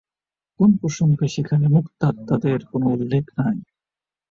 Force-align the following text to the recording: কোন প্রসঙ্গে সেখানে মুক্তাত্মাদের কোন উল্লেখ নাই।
কোন 0.59 0.69
প্রসঙ্গে 0.77 1.25
সেখানে 1.27 1.65
মুক্তাত্মাদের 1.67 2.59
কোন 2.65 2.83
উল্লেখ 2.93 3.25
নাই। 3.39 3.57